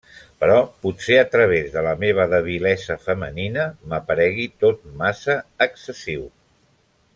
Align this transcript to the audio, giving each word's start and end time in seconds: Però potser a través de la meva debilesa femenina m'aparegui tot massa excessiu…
Però 0.43 0.53
potser 0.85 1.17
a 1.23 1.27
través 1.33 1.67
de 1.75 1.83
la 1.87 1.91
meva 2.03 2.25
debilesa 2.31 2.97
femenina 3.09 3.67
m'aparegui 3.93 4.49
tot 4.65 4.83
massa 5.05 5.37
excessiu… 5.71 6.27